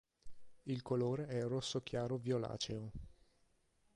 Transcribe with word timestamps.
Il 0.65 0.81
colore 0.81 1.27
è 1.27 1.45
rosso 1.45 1.83
chiaro 1.83 2.17
violaceo. 2.17 2.91